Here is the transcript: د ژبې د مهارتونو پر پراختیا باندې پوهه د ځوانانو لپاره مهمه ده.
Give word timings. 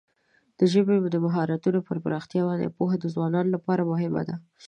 د 0.59 0.61
ژبې 0.73 0.95
د 1.13 1.15
مهارتونو 1.25 1.79
پر 1.87 1.97
پراختیا 2.03 2.41
باندې 2.49 2.75
پوهه 2.77 2.95
د 2.99 3.05
ځوانانو 3.15 3.53
لپاره 3.55 3.89
مهمه 3.91 4.21
ده. 4.27 4.35